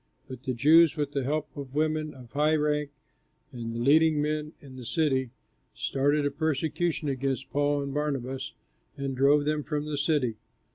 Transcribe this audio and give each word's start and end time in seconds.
But 0.27 0.41
the 0.41 0.55
Jews, 0.55 0.97
with 0.97 1.11
the 1.11 1.23
help 1.23 1.55
of 1.55 1.75
women 1.75 2.15
of 2.15 2.31
high 2.31 2.55
rank 2.55 2.89
and 3.51 3.75
the 3.75 3.79
leading 3.79 4.19
men 4.19 4.53
in 4.59 4.75
the 4.75 4.83
city, 4.83 5.29
started 5.75 6.25
a 6.25 6.31
persecution 6.31 7.07
against 7.07 7.51
Paul 7.51 7.83
and 7.83 7.93
Barnabas 7.93 8.53
and 8.97 9.15
drove 9.15 9.45
them 9.45 9.61
from 9.61 9.85
the 9.85 9.99
city. 9.99 10.37